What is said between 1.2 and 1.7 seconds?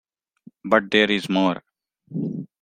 more.